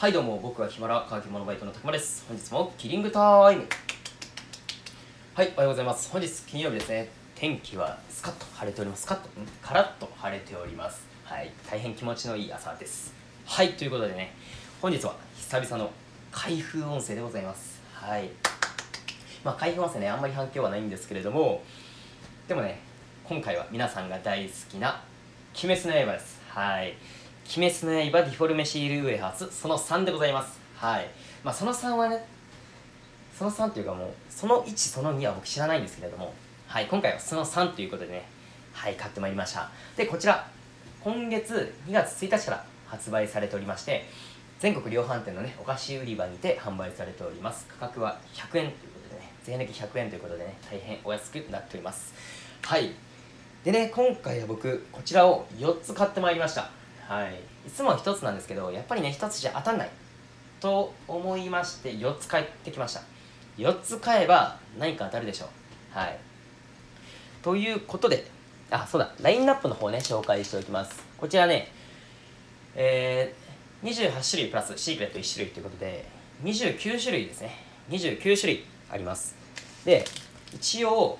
[0.00, 2.24] はいどうも僕はヒマラ乾き物バイトのたくまです。
[2.26, 3.66] 本日もキリングタイム。
[5.34, 6.10] はいおはようございます。
[6.10, 7.10] 本日金曜日ですね。
[7.34, 9.02] 天気はスカッと晴れております。
[9.02, 9.28] スカッと
[9.60, 11.06] カラッと晴れております。
[11.24, 13.12] はい大変気持ちのいい朝です。
[13.44, 14.32] はいということでね
[14.80, 15.90] 本日は久々の
[16.32, 17.82] 開封音声でございます。
[17.92, 18.30] はい。
[19.44, 21.62] まあ開封音声ねあんまり反響はないんですけれども
[22.48, 22.80] でもね
[23.22, 25.02] 今回は皆さんが大好きな
[25.62, 26.40] 鬼滅の刃です。
[26.48, 26.94] はい。
[27.56, 30.60] 鬼滅の刃ディフォルメシールウェハーツその3でございます。
[30.76, 31.10] はい。
[31.42, 32.24] まあその3はね
[33.36, 36.32] その3っていうかもうその1その2は僕知らないんですけれども。
[36.68, 38.28] はい今回はその3ということでね
[38.72, 39.68] はい買ってまいりました。
[39.96, 40.46] でこちら
[41.00, 44.04] 今月2月1日から発売されておりまして
[44.60, 47.66] 全国量販店のねお菓子売り場にて販売されております。
[47.66, 52.14] 価格は100円ということでね税抜き100円ということでね大変お安くなっております。
[52.62, 52.92] はい。
[53.64, 56.70] でね今回は僕こちらを4つ買ってまいりました。
[57.10, 57.34] はい。
[57.66, 59.90] いつも1つなんですけどやっぱりね1つじゃ当たんない。
[60.60, 63.02] と思いまして4つ買ってきました。
[63.58, 65.98] 4つ買えば何か当たるでしょう。
[65.98, 66.16] はい。
[67.42, 68.30] ということで
[68.70, 69.10] あそうだ。
[69.20, 71.02] ラインナップの方ね紹介しておきます。
[71.18, 71.72] こちらね
[72.76, 76.04] えー、28種類プラスシークレット1種類ということで
[76.44, 77.56] 29種類ですね。
[77.88, 79.34] 29種類あります。
[79.84, 80.04] で
[80.54, 81.18] 一応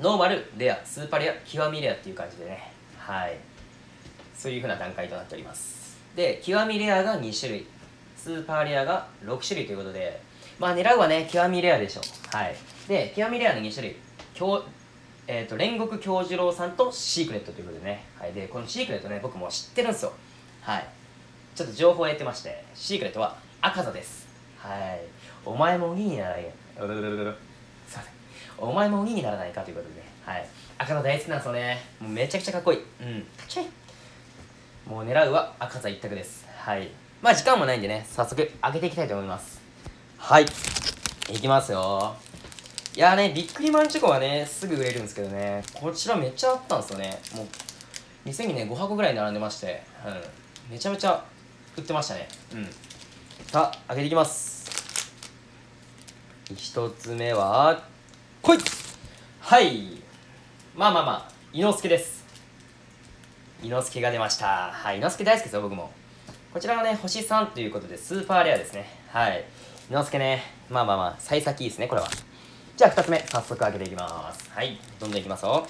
[0.00, 2.72] ノーマルレアスーパーレア極みレアっていう感じでね。
[2.98, 3.51] はい。
[4.42, 5.96] そういう風な段階となっております。
[6.16, 7.66] で極みレアが2種類。
[8.16, 10.20] スーパーレアが6種類ということで
[10.58, 12.36] まあ狙うはね極みレアでしょう。
[12.36, 12.56] はい。
[12.88, 13.96] で極みレアの2種類。
[15.28, 20.12] えーと、煉獄杏寿郎さんとシークレットということでね、はい、でこのシークレットね僕も知ってるんですよ。
[20.62, 20.86] はい。
[21.54, 24.26] ちょっと情報を得てましてシークレットは赤座です。
[24.58, 25.00] はい。
[25.46, 26.42] お前も鬼にならない
[27.86, 28.12] すいません。
[28.58, 30.02] お前も鬼にならないかということでね。
[30.26, 30.44] はい。
[30.78, 31.78] 赤座大好きなんですよね。
[32.00, 32.78] もうめちゃくちゃかっこいい。
[32.78, 33.20] うん。
[33.36, 33.81] かっちょいい。
[34.92, 36.46] もう狙うは赤座一択です。
[36.54, 36.90] はい。
[37.22, 39.58] まあ時間もないんでね早速開けていきたいと思います。
[40.18, 40.44] はい。
[41.30, 42.14] いきますよ。
[42.94, 47.18] いやねビックリマンチョコはねすぐ売れるんですけどねこちらめっちゃあったんですよね。
[47.34, 47.46] もう
[48.26, 50.72] 店にね5箱ぐらい並んでましてうん。
[50.74, 51.24] めちゃめちゃ
[51.74, 52.28] 売ってましたね。
[52.52, 52.66] うん。
[53.46, 54.70] さあ開けていきます。
[56.50, 57.82] 1つ目は
[58.42, 58.58] こい
[59.40, 60.02] はい。
[60.76, 62.21] まあまあまあ伊之助です。
[63.62, 64.70] 伊之助が出ました。
[64.72, 65.90] はい伊之助大好きですよ僕も。
[66.52, 68.86] こちらはね星3ということでスーパーレアですね。
[69.08, 69.44] はい。
[69.88, 72.08] 伊之助ねまあまあまあ幸先いいですねこれは。
[72.76, 74.50] じゃあ2つ目早速開けていきます。
[74.50, 75.64] はいどんどんいきますよ。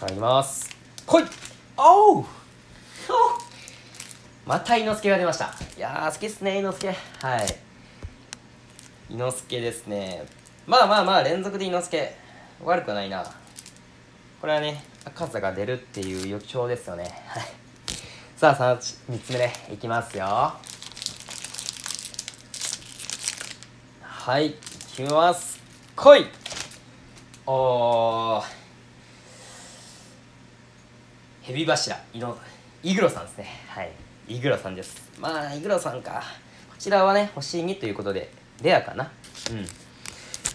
[0.00, 0.68] さあいきます。
[1.06, 1.24] 来い!
[1.76, 2.24] おう!
[4.44, 5.54] また伊之助が出ました。
[5.76, 6.94] いやー好きっすね伊之助は
[7.42, 7.46] い。
[9.10, 10.24] 伊之助ですね。
[10.66, 12.12] まあまあまあ連続で伊之助
[12.64, 13.24] 悪くないな。
[14.40, 17.04] これはね赤座が出るっていう予兆ですよね。
[17.26, 17.44] はい。
[18.36, 19.52] さあ3つ目ね。
[19.72, 20.52] いきますよ。
[24.00, 24.46] はい。
[24.48, 24.54] い
[24.94, 25.58] きます。
[25.96, 26.26] 来い。
[27.46, 28.44] おー。
[31.42, 31.96] ヘビ柱。
[32.12, 32.38] イノ
[32.84, 33.46] イグロさんですね。
[33.68, 33.90] はい。
[34.28, 35.10] イグロさんです。
[35.18, 36.22] まあイグロさんか。
[36.70, 38.30] こちらはね星2ということで
[38.62, 39.10] レアかな。
[39.50, 39.66] うん。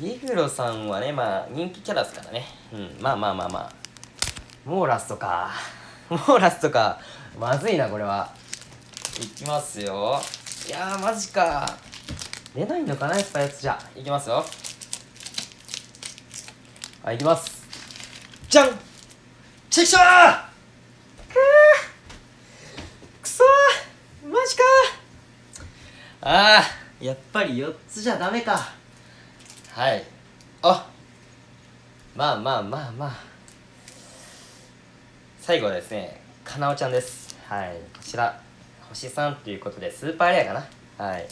[0.01, 2.45] イグロさんはねまあ人気キャラですからね。
[2.73, 4.69] うんまあまあまあまあ。
[4.69, 5.51] もうラストか。
[6.09, 6.99] もうラストか
[7.39, 8.33] まずいなこれは。
[9.21, 10.19] いきますよ。
[10.67, 11.77] いやーマジか。
[12.55, 13.79] 出ないのかなやっぱやつじゃ。
[13.95, 14.43] いきますよ。
[17.03, 17.63] はいいきます。
[18.49, 18.69] じゃん。
[19.69, 20.43] チェキショー。
[23.21, 24.27] くそー。
[24.27, 24.63] マジか。
[26.21, 28.73] あーやっぱり4つじゃダメか。
[29.73, 30.03] はい。
[30.61, 30.87] あ。
[32.15, 33.11] まあまあまあまあ。
[35.39, 37.35] 最後はですねかなおちゃんです。
[37.47, 37.77] はい。
[37.91, 38.39] こちら
[38.89, 40.53] 星3ということでスーパーレアか
[40.99, 41.05] な。
[41.07, 41.25] はい。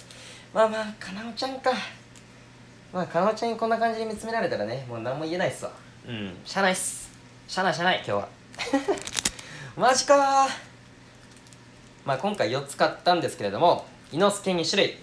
[0.55, 1.71] まあまあかなおちゃんか。
[2.91, 5.71] まあかなおちゃんにこんな感じで見つめられたらねもう何も言えないっすわ。
[6.07, 6.35] うん。
[6.43, 7.11] しゃあないっす。
[7.47, 8.27] しゃあないしゃあない今日は。
[9.77, 10.47] マジか
[12.05, 14.97] まあ今回4つ買ったんですけれども伊之助2種類。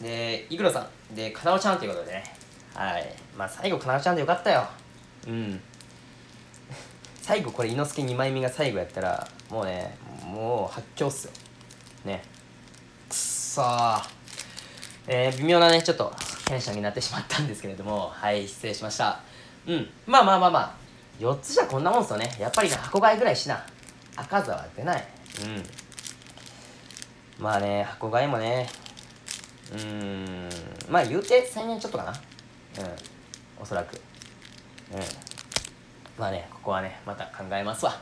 [0.00, 1.14] でイグロさん。
[1.14, 2.39] でかなおちゃんということでね
[2.80, 3.14] はい。
[3.36, 4.66] まあ最後かなおちゃんでよかったよ。
[5.28, 5.60] うん。
[7.20, 11.32] 最後これ伊之助2枚目が最後やったらもうねもう発狂っすよ。
[12.06, 12.22] ね。
[13.06, 14.08] くっそー。
[15.08, 16.10] えー、微妙なねちょっと
[16.46, 18.08] テンションになってしまったんですけれども。
[18.14, 19.20] はい失礼しました。
[19.66, 19.90] うん。
[20.06, 20.74] まあまあまあまあ。
[21.18, 22.34] 4つじゃこんなもんっすよね。
[22.40, 23.62] やっぱりね箱買いぐらいしな。
[24.16, 25.04] 赤座は出ない。
[25.44, 27.44] うん。
[27.44, 28.70] まあね箱買いもね。
[29.70, 30.48] うーん。
[30.88, 32.29] まあ言うて1000円ちょっとかな
[32.78, 33.62] うん。
[33.62, 33.94] おそらく。
[34.92, 35.00] うん。
[36.18, 37.94] まあねここはねまた考えますわ。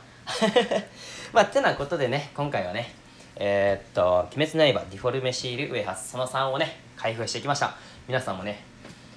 [1.33, 2.93] まあってなことでね今回はね
[3.35, 7.75] えー、っと「鬼滅の刃ディフォルメシールウェハスその3」をね開封してきました。
[8.07, 8.63] 皆さんもね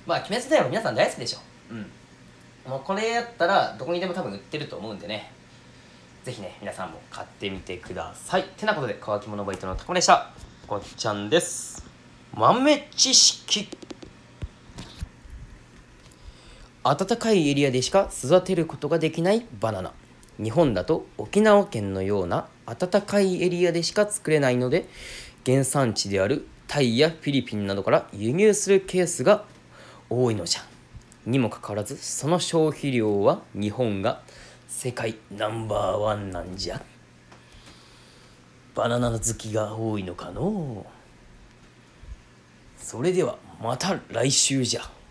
[0.07, 1.39] まあ鬼滅の刃皆さん大好きでしょ。
[1.71, 1.91] うん。
[2.67, 5.33] もうこれやったらどこにでも多分売ってると思うんでね。
[6.25, 8.45] ぜひね皆さんも買ってみてください。
[8.45, 10.31] てなことで乾き物バイトのたこでした。
[10.69, 11.85] こっちゃんです。
[12.35, 13.69] 豆知識。
[16.84, 19.93] 暖かいエリアでしか育てることができないバナナ。
[20.43, 24.88] 日本だと沖縄県のような暖かいエリアでしか作れないので
[25.46, 29.44] 原産地であるタイやフィリピンなどから輸入するケースが
[30.11, 30.62] 多いのじゃ。
[31.25, 34.23] にもかかわらずその消費量は日本が
[34.67, 36.82] 世界ナンバーワンなんじゃ。
[38.75, 40.84] バナナ好きが多いのかの
[42.76, 45.02] それではまた来週じゃ。